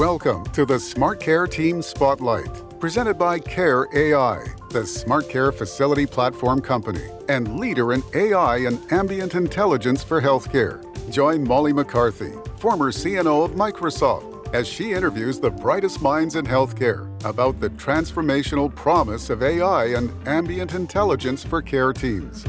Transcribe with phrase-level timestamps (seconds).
[0.00, 6.06] Welcome to the Smart Care Team Spotlight, presented by Care AI, the smart care facility
[6.06, 10.80] platform company and leader in AI and ambient intelligence for healthcare.
[11.10, 17.06] Join Molly McCarthy, former CNO of Microsoft, as she interviews the brightest minds in healthcare
[17.26, 22.44] about the transformational promise of AI and ambient intelligence for care teams.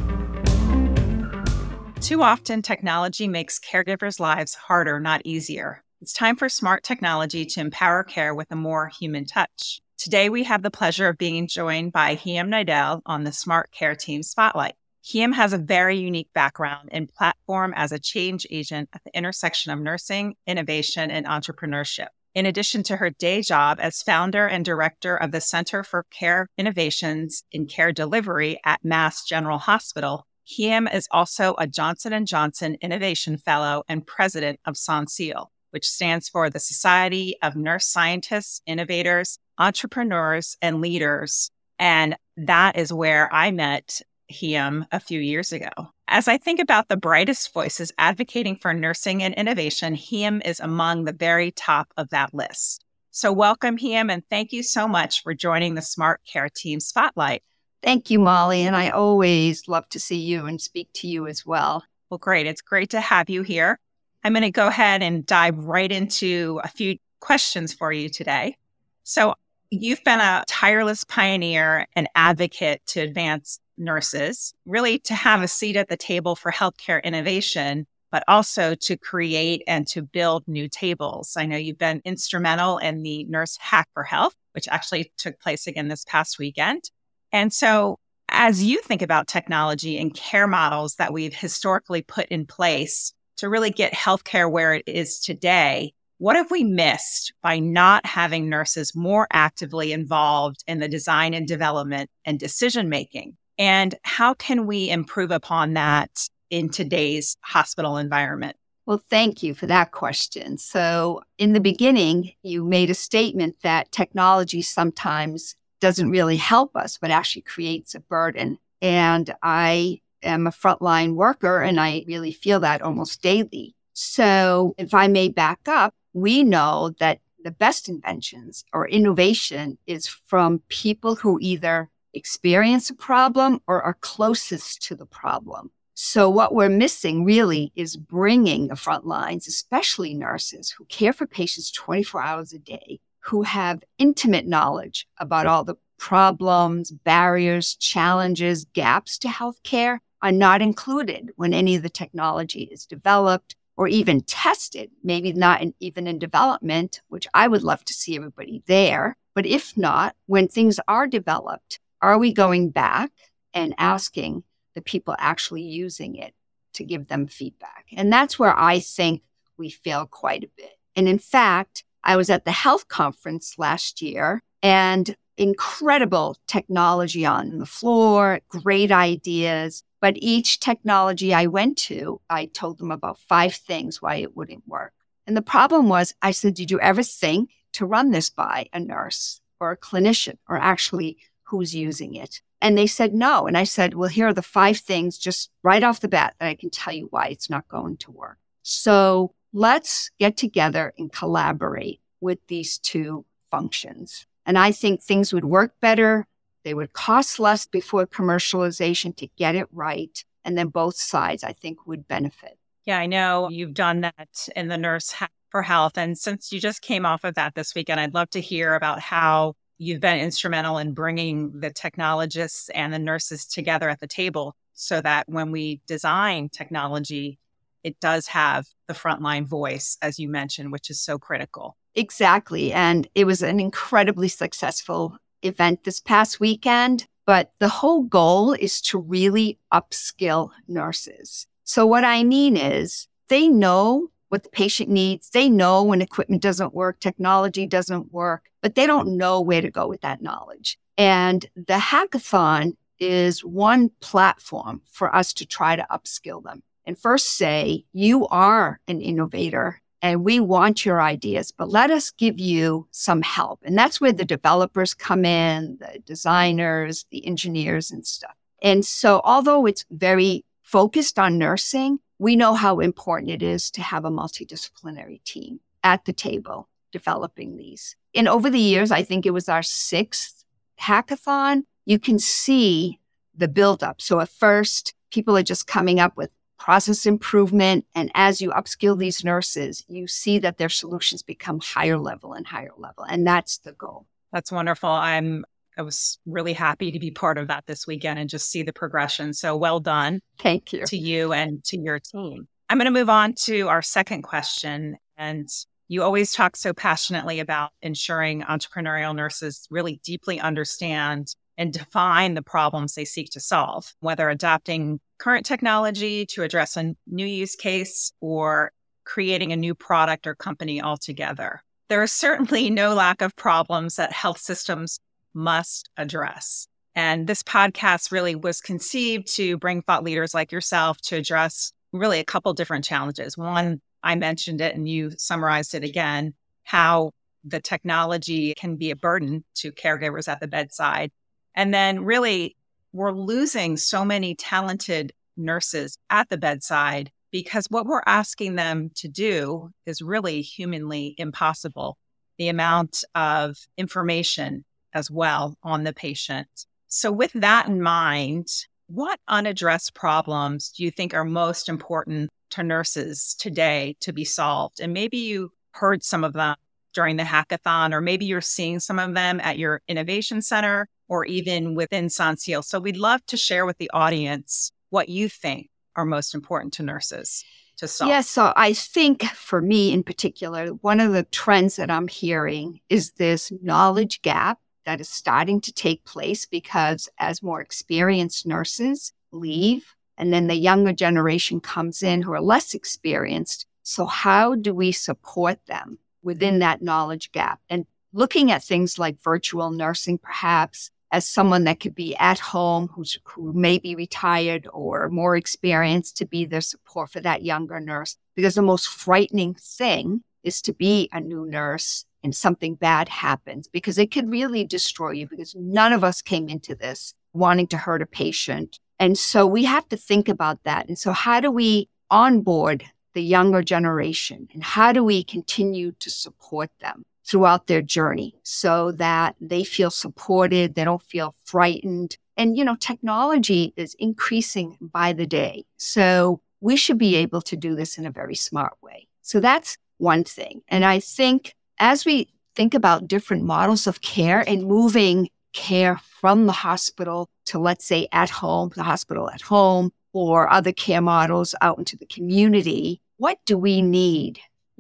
[1.99, 5.83] Too often, technology makes caregivers' lives harder, not easier.
[6.01, 9.81] It's time for smart technology to empower care with a more human touch.
[9.99, 13.93] Today, we have the pleasure of being joined by Hiyam Nadel on the Smart Care
[13.93, 14.73] Team Spotlight.
[15.05, 19.71] Hiyam has a very unique background in platform as a change agent at the intersection
[19.71, 22.07] of nursing, innovation, and entrepreneurship.
[22.33, 26.47] In addition to her day job as founder and director of the Center for Care
[26.57, 32.75] Innovations in Care Delivery at Mass General Hospital, Hiyam is also a Johnson & Johnson
[32.81, 39.39] Innovation Fellow and president of SONSIEL, which stands for the Society of Nurse Scientists, Innovators,
[39.57, 41.51] Entrepreneurs, and Leaders.
[41.79, 45.69] And that is where I met Hiyam a few years ago.
[46.07, 51.05] As I think about the brightest voices advocating for nursing and innovation, Hiyam is among
[51.05, 52.85] the very top of that list.
[53.11, 57.43] So, welcome, Hiyam, and thank you so much for joining the Smart Care Team Spotlight.
[57.83, 58.61] Thank you, Molly.
[58.61, 61.83] And I always love to see you and speak to you as well.
[62.09, 62.45] Well, great.
[62.45, 63.79] It's great to have you here.
[64.23, 68.57] I'm going to go ahead and dive right into a few questions for you today.
[69.03, 69.35] So,
[69.71, 75.77] you've been a tireless pioneer and advocate to advance nurses, really to have a seat
[75.77, 81.35] at the table for healthcare innovation, but also to create and to build new tables.
[81.37, 85.67] I know you've been instrumental in the Nurse Hack for Health, which actually took place
[85.67, 86.91] again this past weekend.
[87.31, 87.97] And so,
[88.29, 93.49] as you think about technology and care models that we've historically put in place to
[93.49, 98.95] really get healthcare where it is today, what have we missed by not having nurses
[98.95, 103.35] more actively involved in the design and development and decision making?
[103.57, 108.57] And how can we improve upon that in today's hospital environment?
[108.85, 110.59] Well, thank you for that question.
[110.59, 116.99] So, in the beginning, you made a statement that technology sometimes doesn't really help us,
[116.99, 118.59] but actually creates a burden.
[118.83, 123.75] And I am a frontline worker and I really feel that almost daily.
[123.93, 130.07] So if I may back up, we know that the best inventions or innovation is
[130.07, 135.71] from people who either experience a problem or are closest to the problem.
[135.93, 141.27] So what we're missing really is bringing the front lines, especially nurses who care for
[141.27, 148.65] patients 24 hours a day, who have intimate knowledge about all the problems, barriers, challenges,
[148.73, 154.21] gaps to healthcare are not included when any of the technology is developed or even
[154.21, 159.17] tested, maybe not in, even in development, which I would love to see everybody there.
[159.33, 163.11] But if not, when things are developed, are we going back
[163.53, 164.43] and asking
[164.75, 166.33] the people actually using it
[166.73, 167.85] to give them feedback?
[167.93, 169.23] And that's where I think
[169.57, 170.77] we fail quite a bit.
[170.95, 177.57] And in fact, I was at the health conference last year and incredible technology on
[177.59, 179.83] the floor, great ideas.
[179.99, 184.67] But each technology I went to, I told them about five things why it wouldn't
[184.67, 184.93] work.
[185.27, 188.79] And the problem was, I said, Did you ever think to run this by a
[188.79, 192.41] nurse or a clinician or actually who's using it?
[192.59, 193.47] And they said no.
[193.47, 196.47] And I said, Well, here are the five things just right off the bat that
[196.47, 198.37] I can tell you why it's not going to work.
[198.63, 204.25] So let's get together and collaborate with these two functions.
[204.45, 206.27] And I think things would work better.
[206.63, 210.23] They would cost less before commercialization to get it right.
[210.43, 212.57] And then both sides, I think, would benefit.
[212.85, 215.13] Yeah, I know you've done that in the Nurse
[215.49, 215.97] for Health.
[215.97, 218.99] And since you just came off of that this weekend, I'd love to hear about
[218.99, 224.55] how you've been instrumental in bringing the technologists and the nurses together at the table
[224.73, 227.37] so that when we design technology,
[227.83, 231.77] it does have the frontline voice, as you mentioned, which is so critical.
[231.95, 232.71] Exactly.
[232.71, 237.05] And it was an incredibly successful event this past weekend.
[237.25, 241.47] But the whole goal is to really upskill nurses.
[241.63, 245.29] So, what I mean is, they know what the patient needs.
[245.29, 249.69] They know when equipment doesn't work, technology doesn't work, but they don't know where to
[249.69, 250.77] go with that knowledge.
[250.97, 257.37] And the hackathon is one platform for us to try to upskill them and first
[257.37, 262.87] say, you are an innovator and we want your ideas, but let us give you
[262.91, 263.59] some help.
[263.63, 268.35] And that's where the developers come in, the designers, the engineers and stuff.
[268.61, 273.81] And so although it's very focused on nursing, we know how important it is to
[273.81, 277.95] have a multidisciplinary team at the table developing these.
[278.13, 280.43] And over the years, I think it was our sixth
[280.79, 282.99] hackathon, you can see
[283.35, 284.01] the buildup.
[284.01, 286.31] So at first, people are just coming up with
[286.61, 287.85] process improvement.
[287.95, 292.45] And as you upskill these nurses, you see that their solutions become higher level and
[292.45, 293.03] higher level.
[293.03, 294.05] And that's the goal.
[294.31, 294.89] That's wonderful.
[294.89, 295.43] I'm
[295.75, 298.73] I was really happy to be part of that this weekend and just see the
[298.73, 299.33] progression.
[299.33, 300.19] So well done.
[300.37, 300.85] Thank you.
[300.85, 302.47] To you and to your team.
[302.69, 304.97] I'm going to move on to our second question.
[305.17, 305.49] And
[305.87, 312.41] you always talk so passionately about ensuring entrepreneurial nurses really deeply understand and define the
[312.41, 318.11] problems they seek to solve, whether adapting current technology to address a new use case
[318.21, 318.71] or
[319.03, 321.61] creating a new product or company altogether.
[321.89, 324.99] There is certainly no lack of problems that health systems
[325.33, 326.67] must address.
[326.95, 332.19] And this podcast really was conceived to bring thought leaders like yourself to address really
[332.19, 333.37] a couple different challenges.
[333.37, 336.33] One, I mentioned it and you summarized it again,
[336.63, 337.11] how
[337.43, 341.11] the technology can be a burden to caregivers at the bedside.
[341.55, 342.55] And then really,
[342.93, 349.07] we're losing so many talented nurses at the bedside because what we're asking them to
[349.07, 351.97] do is really humanly impossible.
[352.37, 356.49] The amount of information as well on the patient.
[356.87, 358.47] So, with that in mind,
[358.87, 364.81] what unaddressed problems do you think are most important to nurses today to be solved?
[364.81, 366.57] And maybe you heard some of them
[366.93, 371.25] during the hackathon, or maybe you're seeing some of them at your innovation center or
[371.25, 372.63] even within SONSIEL.
[372.63, 376.83] So we'd love to share with the audience what you think are most important to
[376.83, 377.43] nurses
[377.75, 378.07] to solve.
[378.07, 378.29] Yes.
[378.29, 383.11] so I think for me in particular, one of the trends that I'm hearing is
[383.11, 389.93] this knowledge gap that is starting to take place because as more experienced nurses leave,
[390.17, 393.65] and then the younger generation comes in who are less experienced.
[393.83, 397.59] So, how do we support them within that knowledge gap?
[397.69, 402.89] And looking at things like virtual nursing, perhaps as someone that could be at home
[402.93, 407.79] who's, who may be retired or more experienced to be their support for that younger
[407.79, 408.17] nurse.
[408.35, 413.67] Because the most frightening thing is to be a new nurse and something bad happens
[413.67, 417.77] because it could really destroy you because none of us came into this wanting to
[417.77, 418.79] hurt a patient.
[418.99, 420.87] And so we have to think about that.
[420.87, 426.09] And so how do we onboard the younger generation and how do we continue to
[426.09, 432.17] support them throughout their journey so that they feel supported, they don't feel frightened.
[432.37, 435.65] And, you know, technology is increasing by the day.
[435.77, 439.07] So we should be able to do this in a very smart way.
[439.21, 440.61] So that's one thing.
[440.67, 446.45] And I think as we think about different models of care and moving care from
[446.45, 451.55] the hospital to, let's say, at home, the hospital at home, or other care models
[451.61, 454.39] out into the community, what do we need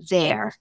[0.09, 0.53] there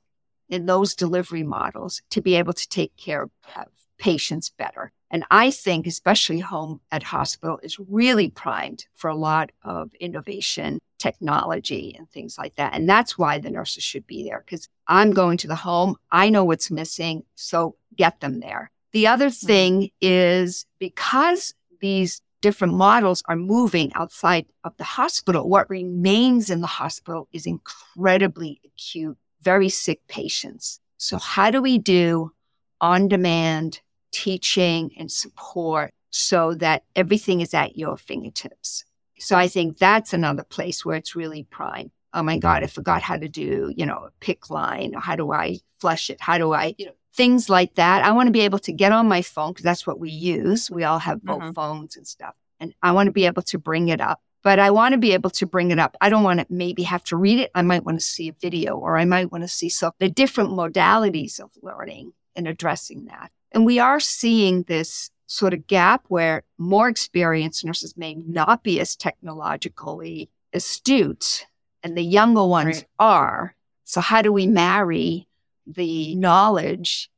[0.51, 3.67] in those delivery models to be able to take care of
[3.99, 4.93] patients better?
[5.11, 10.79] And I think, especially home at hospital, is really primed for a lot of innovation,
[10.99, 12.75] technology, and things like that.
[12.75, 15.97] And that's why the nurses should be there because I'm going to the home.
[16.13, 17.25] I know what's missing.
[17.35, 18.71] So get them there.
[18.93, 19.47] The other mm-hmm.
[19.47, 26.61] thing is because these different models are moving outside of the hospital, what remains in
[26.61, 30.81] the hospital is incredibly acute, very sick patients.
[30.97, 32.33] So, how do we do
[32.81, 33.81] on demand
[34.11, 38.85] teaching and support so that everything is at your fingertips.
[39.19, 41.91] So I think that's another place where it's really prime.
[42.13, 44.93] Oh my God, I forgot how to do, you know, a PICC line.
[44.95, 46.21] How do I flush it?
[46.21, 48.05] How do I, you know, things like that.
[48.05, 50.71] I want to be able to get on my phone because that's what we use.
[50.71, 51.53] We all have both mm-hmm.
[51.53, 52.35] phones and stuff.
[52.59, 54.21] And I want to be able to bring it up.
[54.43, 55.97] But I want to be able to bring it up.
[56.01, 57.51] I don't want to maybe have to read it.
[57.55, 60.09] I might want to see a video or I might want to see so the
[60.09, 63.31] different modalities of learning and addressing that.
[63.53, 68.81] And we are seeing this sort of gap where more experienced nurses may not be
[68.81, 71.47] as technologically astute
[71.83, 72.87] and the younger ones right.
[72.99, 73.55] are.
[73.85, 75.29] So, how do we marry
[75.67, 77.11] the knowledge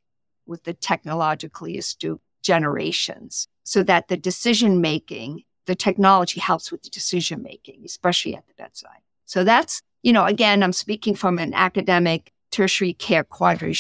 [0.47, 6.91] with the technologically astute generations so that the decision making, the technology helps with the
[6.91, 9.01] decision making, especially at the bedside?
[9.25, 13.77] So, that's, you know, again, I'm speaking from an academic tertiary care, quaternary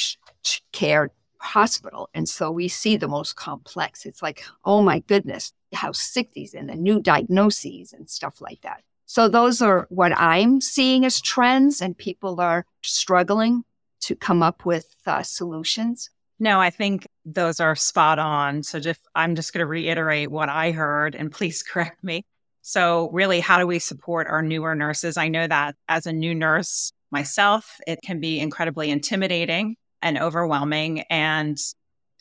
[0.72, 2.08] care hospital.
[2.14, 4.06] And so we see the most complex.
[4.06, 8.62] It's like, oh my goodness, how sick these and the new diagnoses and stuff like
[8.62, 8.82] that.
[9.06, 13.64] So those are what I'm seeing as trends, and people are struggling
[14.00, 16.08] to come up with uh, solutions.
[16.42, 18.64] No, I think those are spot on.
[18.64, 22.24] So just I'm just going to reiterate what I heard, and please correct me.
[22.62, 25.16] So really, how do we support our newer nurses?
[25.16, 31.02] I know that as a new nurse myself, it can be incredibly intimidating and overwhelming.
[31.02, 31.56] And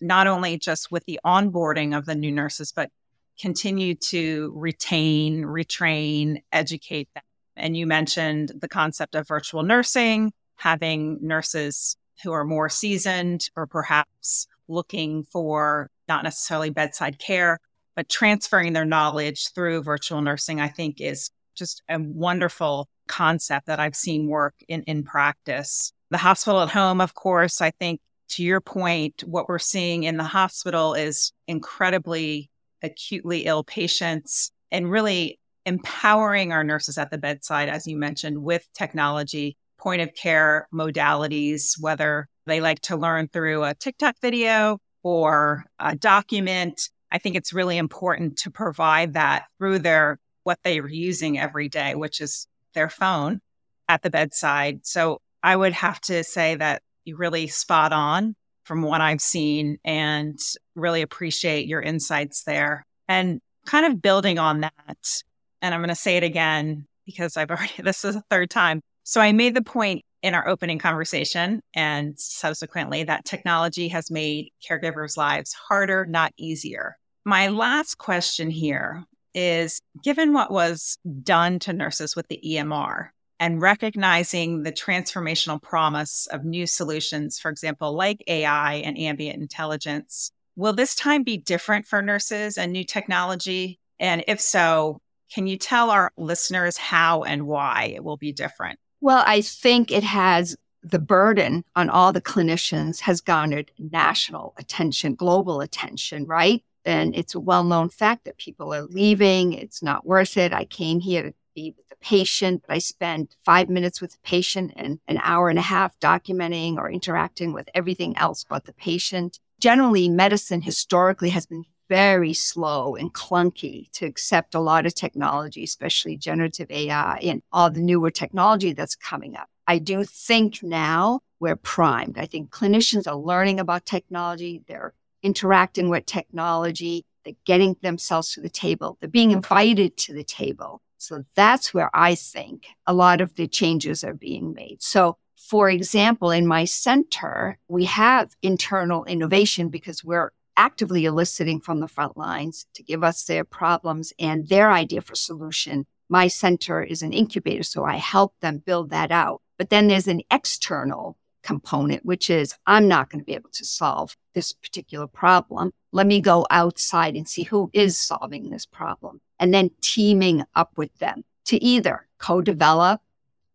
[0.01, 2.91] not only just with the onboarding of the new nurses, but
[3.39, 7.23] continue to retain, retrain, educate them.
[7.55, 13.67] And you mentioned the concept of virtual nursing, having nurses who are more seasoned or
[13.67, 17.59] perhaps looking for not necessarily bedside care,
[17.95, 23.79] but transferring their knowledge through virtual nursing, I think is just a wonderful concept that
[23.79, 25.91] I've seen work in, in practice.
[26.09, 27.99] The hospital at home, of course, I think
[28.29, 32.49] to your point, what we're seeing in the hospital is incredibly
[32.81, 38.67] acutely ill patients and really empowering our nurses at the bedside, as you mentioned, with
[38.73, 45.65] technology, point of care modalities, whether they like to learn through a TikTok video or
[45.79, 46.89] a document.
[47.11, 51.69] I think it's really important to provide that through their what they are using every
[51.69, 53.41] day, which is their phone
[53.87, 54.85] at the bedside.
[54.85, 59.77] So I would have to say that you really spot on from what I've seen
[59.83, 60.37] and
[60.75, 62.85] really appreciate your insights there.
[63.07, 65.23] And kind of building on that,
[65.61, 68.81] and I'm going to say it again because I've already, this is the third time.
[69.03, 74.51] So I made the point in our opening conversation and subsequently that technology has made
[74.67, 76.97] caregivers' lives harder, not easier.
[77.25, 79.03] My last question here
[79.33, 86.27] is given what was done to nurses with the EMR, and recognizing the transformational promise
[86.27, 90.31] of new solutions, for example, like AI and ambient intelligence.
[90.55, 93.79] Will this time be different for nurses and new technology?
[93.99, 94.99] And if so,
[95.33, 98.77] can you tell our listeners how and why it will be different?
[99.01, 105.15] Well, I think it has the burden on all the clinicians has garnered national attention,
[105.15, 106.63] global attention, right?
[106.85, 109.53] And it's a well known fact that people are leaving.
[109.53, 110.53] It's not worth it.
[110.53, 114.19] I came here to be with the patient, but I spend five minutes with the
[114.23, 118.73] patient and an hour and a half documenting or interacting with everything else but the
[118.73, 119.39] patient.
[119.59, 125.61] Generally, medicine historically has been very slow and clunky to accept a lot of technology,
[125.61, 129.49] especially generative AI and all the newer technology that's coming up.
[129.67, 132.17] I do think now we're primed.
[132.17, 134.61] I think clinicians are learning about technology.
[134.69, 137.03] They're interacting with technology.
[137.25, 138.97] They're getting themselves to the table.
[139.01, 140.81] They're being invited to the table.
[140.97, 144.81] So that's where I think a lot of the changes are being made.
[144.81, 151.79] So, for example, in my center, we have internal innovation because we're actively eliciting from
[151.79, 155.85] the front lines to give us their problems and their idea for solution.
[156.09, 159.41] My center is an incubator, so I help them build that out.
[159.57, 163.65] But then there's an external component, which is I'm not going to be able to
[163.65, 165.71] solve this particular problem.
[165.91, 170.71] Let me go outside and see who is solving this problem and then teaming up
[170.77, 173.01] with them to either co develop,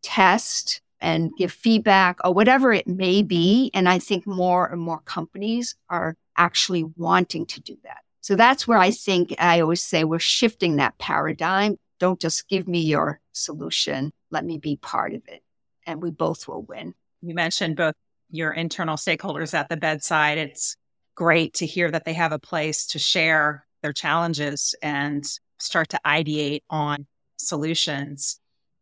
[0.02, 3.70] test, and give feedback or whatever it may be.
[3.74, 7.98] And I think more and more companies are actually wanting to do that.
[8.20, 11.76] So that's where I think I always say we're shifting that paradigm.
[12.00, 15.42] Don't just give me your solution, let me be part of it.
[15.86, 16.94] And we both will win.
[17.22, 17.94] You mentioned both
[18.30, 20.38] your internal stakeholders at the bedside.
[20.38, 20.76] It's
[21.14, 25.24] great to hear that they have a place to share their challenges and
[25.58, 28.40] start to ideate on solutions.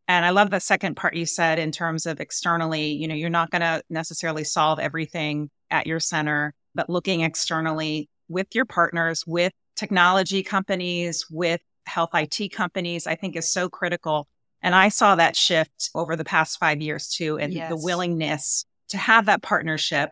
[0.09, 3.31] And I love the second part you said in terms of externally, you know, you're
[3.31, 9.25] not going to necessarily solve everything at your center, but looking externally with your partners,
[9.27, 14.29] with technology companies, with health IT companies, I think is so critical
[14.65, 17.69] and I saw that shift over the past five years too, and yes.
[17.69, 20.11] the willingness to have that partnership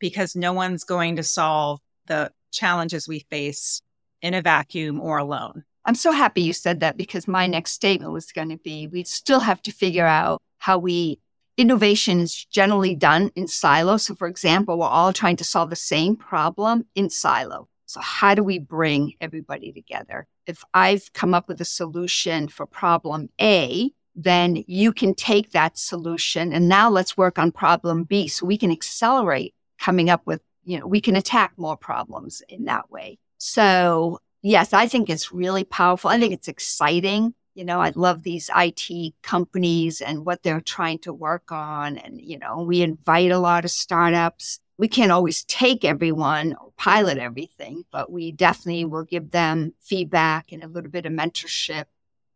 [0.00, 1.78] because no one's going to solve
[2.08, 3.80] the challenges we face
[4.20, 5.62] in a vacuum or alone.
[5.84, 9.04] I'm so happy you said that because my next statement was going to be we
[9.04, 11.20] still have to figure out how we
[11.56, 13.96] innovation is generally done in silo.
[13.96, 17.68] So, for example, we're all trying to solve the same problem in silo.
[17.86, 20.26] So, how do we bring everybody together?
[20.46, 25.78] If I've come up with a solution for problem A, then you can take that
[25.78, 28.28] solution and now let's work on problem B.
[28.28, 32.64] So we can accelerate coming up with, you know, we can attack more problems in
[32.64, 33.18] that way.
[33.38, 36.10] So, yes, I think it's really powerful.
[36.10, 37.34] I think it's exciting.
[37.54, 41.98] You know, I love these IT companies and what they're trying to work on.
[41.98, 46.72] And, you know, we invite a lot of startups we can't always take everyone or
[46.76, 51.84] pilot everything, but we definitely will give them feedback and a little bit of mentorship.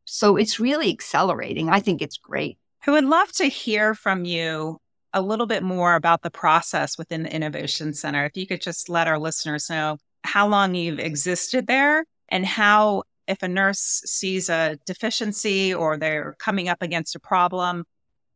[0.05, 1.69] So it's really accelerating.
[1.71, 2.57] I think it's great.
[2.87, 4.79] I would love to hear from you
[5.13, 8.27] a little bit more about the process within the Innovation Center.
[8.27, 13.03] If you could just let our listeners know how long you've existed there and how,
[13.29, 17.85] if a nurse sees a deficiency or they're coming up against a problem,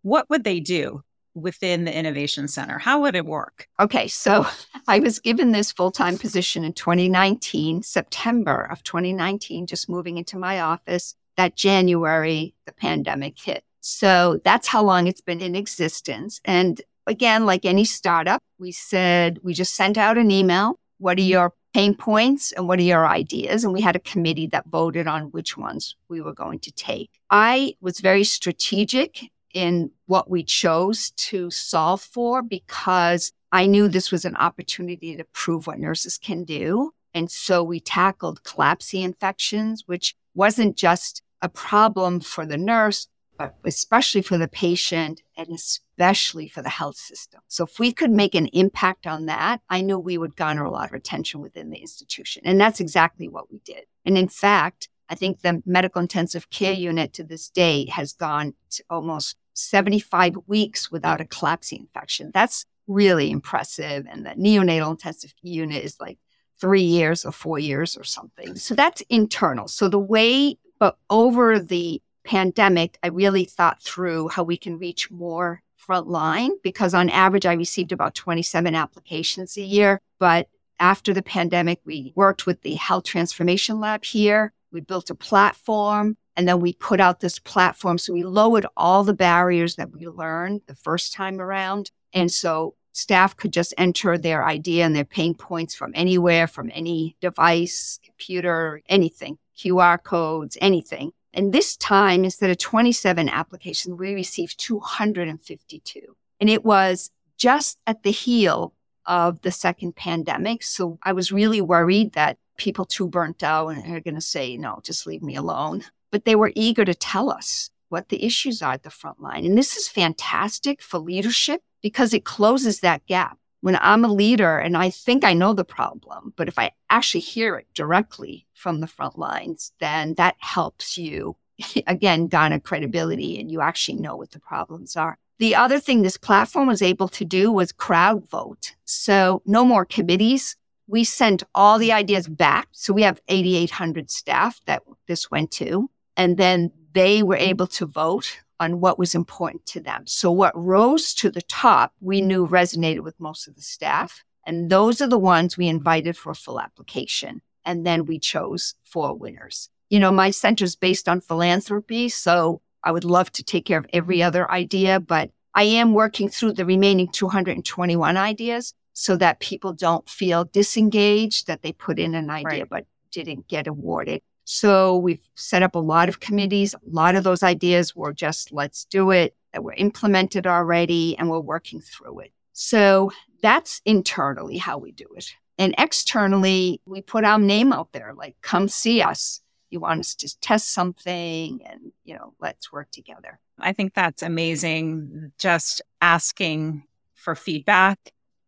[0.02, 1.02] what would they do?
[1.34, 2.78] within the Innovation Center?
[2.78, 3.68] How would it work?
[3.78, 4.46] Okay, so
[4.88, 10.38] I was given this full time position in 2019, September of 2019, just moving into
[10.38, 11.14] my office.
[11.36, 13.64] That January, the pandemic hit.
[13.80, 16.40] So that's how long it's been in existence.
[16.44, 20.78] And again, like any startup, we said we just sent out an email.
[20.98, 21.30] What are mm-hmm.
[21.30, 23.64] your pain points and what are your ideas?
[23.64, 27.10] And we had a committee that voted on which ones we were going to take.
[27.30, 34.12] I was very strategic in what we chose to solve for because I knew this
[34.12, 36.92] was an opportunity to prove what nurses can do.
[37.14, 43.08] And so we tackled CLABSI infections, which wasn't just a problem for the nurse,
[43.40, 47.40] but especially for the patient and especially for the health system.
[47.48, 50.70] So if we could make an impact on that, I knew we would garner a
[50.70, 52.42] lot of attention within the institution.
[52.44, 53.84] And that's exactly what we did.
[54.04, 58.54] And in fact, I think the medical intensive care unit to this day has gone
[58.88, 62.30] almost 75 weeks without a CLABSI infection.
[62.32, 64.06] That's really impressive.
[64.08, 66.18] And the neonatal intensive unit is like
[66.60, 68.54] three years or four years or something.
[68.56, 69.66] So that's internal.
[69.66, 75.10] So the way, but over the pandemic, I really thought through how we can reach
[75.10, 80.00] more frontline because on average, I received about 27 applications a year.
[80.18, 80.48] But
[80.78, 84.52] after the pandemic, we worked with the Health Transformation Lab here.
[84.72, 87.98] We built a platform and then we put out this platform.
[87.98, 91.90] So we lowered all the barriers that we learned the first time around.
[92.12, 96.70] And so staff could just enter their idea and their pain points from anywhere, from
[96.72, 101.12] any device, computer, anything, QR codes, anything.
[101.32, 106.00] And this time, instead of 27 applications, we received 252.
[106.40, 108.74] And it was just at the heel
[109.06, 110.62] of the second pandemic.
[110.62, 114.56] So I was really worried that people too burnt out and are going to say,
[114.56, 115.84] no, just leave me alone.
[116.12, 119.44] But they were eager to tell us what the issues are at the front line.
[119.44, 123.38] And this is fantastic for leadership because it closes that gap.
[123.60, 127.20] When I'm a leader and I think I know the problem, but if I actually
[127.20, 131.36] hear it directly from the front lines, then that helps you,
[131.86, 135.18] again, garner credibility and you actually know what the problems are.
[135.38, 138.74] The other thing this platform was able to do was crowd vote.
[138.84, 140.56] So no more committees.
[140.86, 142.68] We sent all the ideas back.
[142.72, 145.90] So we have 8,800 staff that this went to.
[146.14, 150.06] And then they were able to vote on what was important to them.
[150.06, 152.26] So what rose to the top, we mm.
[152.26, 154.22] knew resonated with most of the staff.
[154.46, 157.42] And those are the ones we invited for a full application.
[157.64, 159.70] And then we chose four winners.
[159.88, 162.08] You know, my center is based on philanthropy.
[162.10, 164.26] So I would love to take care of every mm.
[164.26, 170.08] other idea, but I am working through the remaining 221 ideas so that people don't
[170.08, 172.68] feel disengaged that they put in an idea right.
[172.68, 174.22] but didn't get awarded.
[174.52, 176.74] So we've set up a lot of committees.
[176.74, 181.30] A lot of those ideas were just let's do it, that were implemented already, and
[181.30, 182.32] we're working through it.
[182.52, 185.32] So that's internally how we do it.
[185.56, 189.40] And externally, we put our name out there like, come see us.
[189.70, 193.38] You want us to test something and, you know, let's work together.
[193.60, 195.30] I think that's amazing.
[195.38, 196.82] Just asking
[197.14, 198.00] for feedback.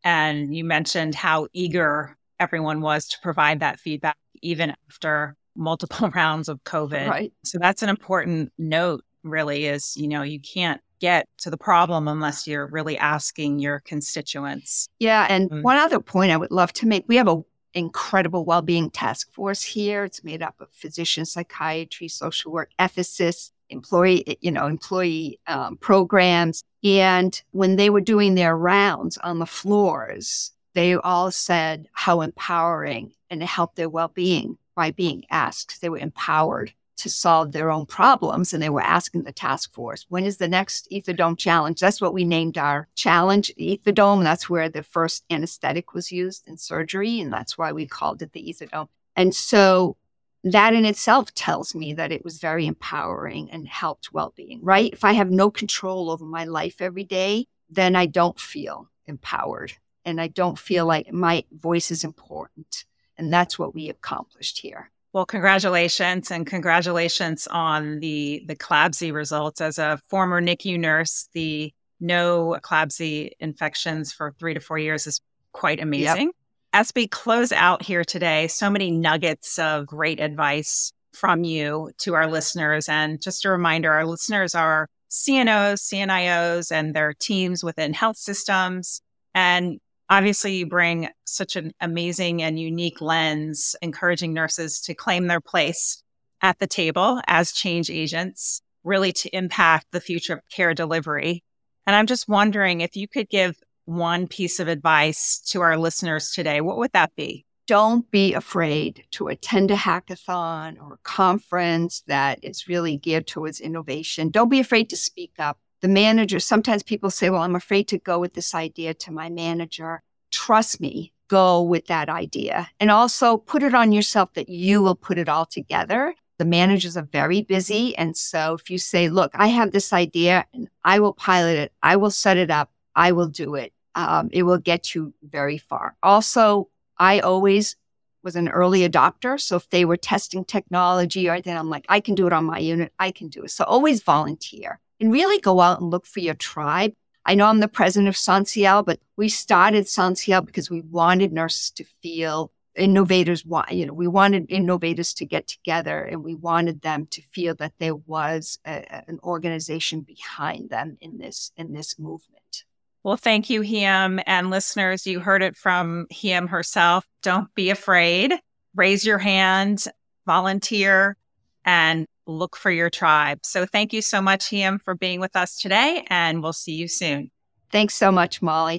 [0.03, 6.49] And you mentioned how eager everyone was to provide that feedback, even after multiple rounds
[6.49, 7.09] of COVID.
[7.09, 7.33] Right.
[7.45, 12.07] So that's an important note, really, is, you know, you can't get to the problem
[12.07, 14.88] unless you're really asking your constituents.
[15.01, 15.27] Yeah.
[15.29, 15.62] And mm-hmm.
[15.62, 17.43] one other point I would love to make we have a
[17.75, 20.05] incredible well-being task force here.
[20.05, 26.62] It's made up of physicians, psychiatry, social work, ethicists, employee, you know, employee um, programs.
[26.85, 33.12] And when they were doing their rounds on the floors, they all said how empowering
[33.31, 35.81] and it helped their well-being by being asked.
[35.81, 40.07] They were empowered to solve their own problems and they were asking the task force,
[40.09, 41.81] when is the next Etherdome challenge?
[41.81, 44.23] That's what we named our challenge, Etherdome.
[44.23, 47.21] That's where the first anesthetic was used in surgery.
[47.21, 48.89] And that's why we called it the Etherdome.
[49.17, 49.97] And so
[50.45, 54.93] that in itself tells me that it was very empowering and helped well being, right?
[54.93, 59.73] If I have no control over my life every day, then I don't feel empowered
[60.05, 62.85] and I don't feel like my voice is important.
[63.18, 64.90] And that's what we accomplished here.
[65.12, 69.61] Well, congratulations and congratulations on the the CLABSI results.
[69.61, 75.20] As a former NICU nurse, the no CLABSI infections for three to four years is
[75.53, 76.29] quite amazing.
[76.29, 76.35] Yep.
[76.75, 82.14] As we close out here today, so many nuggets of great advice from you to
[82.14, 82.88] our listeners.
[82.88, 89.03] And just a reminder, our listeners are CNOs, CNIOs, and their teams within health systems.
[89.35, 89.79] And
[90.11, 96.03] Obviously, you bring such an amazing and unique lens, encouraging nurses to claim their place
[96.43, 101.43] at the table as change agents, really to impact the future of care delivery.
[101.87, 106.31] And I'm just wondering if you could give one piece of advice to our listeners
[106.31, 107.45] today, what would that be?
[107.67, 113.61] Don't be afraid to attend a hackathon or a conference that is really geared towards
[113.61, 114.31] innovation.
[114.31, 115.59] Don't be afraid to speak up.
[115.83, 119.29] The manager, sometimes people say, Well, I'm afraid to go with this idea to my
[119.29, 120.03] manager.
[120.31, 122.71] Trust me, go with that idea.
[122.79, 126.14] And also put it on yourself that you will put it all together.
[126.38, 127.97] The managers are very busy.
[127.97, 131.73] And so if you say, Look, I have this idea and I will pilot it,
[131.83, 135.59] I will set it up, I will do it, um, it will get you very
[135.59, 135.97] far.
[136.01, 137.75] Also, I always
[138.23, 139.40] was an early adopter.
[139.40, 142.45] So if they were testing technology or then I'm like, I can do it on
[142.45, 143.51] my unit, I can do it.
[143.51, 146.95] So always volunteer and really go out and look for your tribe.
[147.27, 151.71] I know I'm the president of SONSIEL, but we started SONSIEL because we wanted nurses
[151.73, 157.07] to feel innovators you know we wanted innovators to get together and we wanted them
[157.11, 162.65] to feel that there was a, an organization behind them in this in this movement
[163.05, 164.23] well, thank you, Hiyam.
[164.27, 167.05] And listeners, you heard it from Hiyam herself.
[167.21, 168.33] Don't be afraid.
[168.77, 169.87] Raise your hand,
[170.25, 171.17] volunteer,
[171.65, 173.41] and look for your tribe.
[173.43, 176.89] So thank you so much, Hiyam, for being with us today, and we'll see you
[176.89, 177.31] soon.
[177.71, 178.79] Thanks so much, Molly.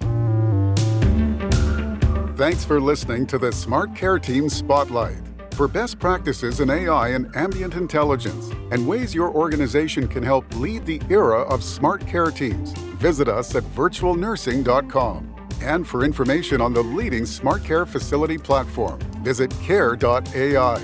[2.36, 5.18] Thanks for listening to the Smart Care Team Spotlight.
[5.54, 10.84] For best practices in AI and ambient intelligence and ways your organization can help lead
[10.86, 15.30] the era of smart care teams, visit us at virtualnursing.com.
[15.62, 20.82] And for information on the leading smart care facility platform, visit care.ai.